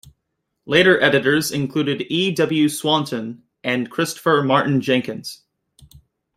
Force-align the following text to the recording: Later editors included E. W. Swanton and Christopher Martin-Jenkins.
Later 0.65 0.99
editors 0.99 1.51
included 1.51 2.07
E. 2.11 2.31
W. 2.31 2.69
Swanton 2.69 3.43
and 3.63 3.87
Christopher 3.91 4.41
Martin-Jenkins. 4.41 5.43